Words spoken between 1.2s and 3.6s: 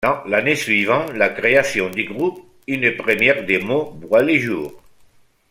création du groupe, une première